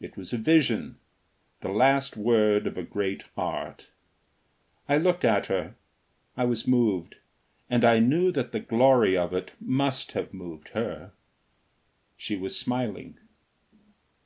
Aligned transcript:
It 0.00 0.16
was 0.16 0.32
a 0.32 0.38
vision, 0.38 0.96
the 1.60 1.68
last 1.68 2.16
word 2.16 2.66
of 2.66 2.78
a 2.78 2.82
great 2.82 3.24
art. 3.36 3.88
I 4.88 4.96
looked 4.96 5.26
at 5.26 5.48
her. 5.48 5.74
I 6.38 6.46
was 6.46 6.66
moved, 6.66 7.16
and 7.68 7.84
I 7.84 7.98
knew 7.98 8.32
that 8.32 8.52
the 8.52 8.60
glory 8.60 9.14
of 9.14 9.34
it 9.34 9.50
must 9.60 10.12
have 10.12 10.32
moved 10.32 10.68
her. 10.70 11.12
She 12.16 12.34
was 12.34 12.58
smiling. 12.58 13.18